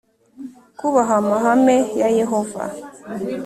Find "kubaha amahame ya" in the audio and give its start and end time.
0.79-2.09